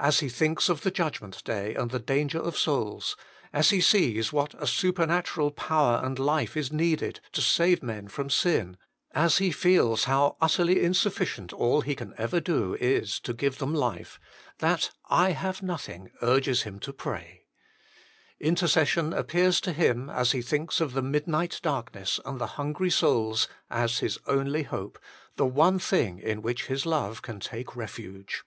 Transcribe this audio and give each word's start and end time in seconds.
As 0.00 0.18
he 0.18 0.28
thinks 0.28 0.68
of 0.68 0.80
the 0.80 0.90
judgment 0.90 1.44
day 1.44 1.76
and 1.76 1.92
the 1.92 2.00
danger 2.00 2.40
of 2.40 2.58
souls, 2.58 3.16
as 3.52 3.70
he 3.70 3.80
sees 3.80 4.32
what 4.32 4.60
a 4.60 4.66
supernatural 4.66 5.52
power 5.52 6.00
and 6.04 6.18
life 6.18 6.56
is 6.56 6.72
needed 6.72 7.20
to 7.30 7.40
save 7.40 7.80
men 7.80 8.08
from 8.08 8.28
sin, 8.28 8.76
as 9.12 9.38
he 9.38 9.52
feels 9.52 10.02
how 10.02 10.36
utterly 10.40 10.82
insufficient 10.82 11.52
all 11.52 11.80
he 11.80 11.94
can 11.94 12.12
ever 12.18 12.40
do 12.40 12.74
is 12.80 13.20
to 13.20 13.32
give 13.32 13.58
them 13.58 13.72
lif 13.72 14.18
e, 14.20 14.26
that 14.58 14.90
"/ 15.02 15.08
have 15.08 15.62
nothing" 15.62 16.10
urges 16.22 16.62
him 16.62 16.80
to 16.80 16.92
pray. 16.92 17.44
Intercession 18.40 19.12
appears 19.12 19.60
to 19.60 19.72
him, 19.72 20.10
as 20.10 20.32
he 20.32 20.42
thinks 20.42 20.80
of 20.80 20.92
the 20.92 21.02
midnight 21.02 21.60
darkness 21.62 22.18
and 22.24 22.40
the 22.40 22.48
hungry 22.58 22.90
souls, 22.90 23.46
as 23.70 24.00
his 24.00 24.18
only 24.26 24.64
hope, 24.64 24.98
the 25.36 25.46
one 25.46 25.78
thing 25.78 26.18
in 26.18 26.42
which 26.42 26.66
his 26.66 26.84
love 26.84 27.22
can 27.22 27.38
take 27.38 27.76
refuge. 27.76 28.42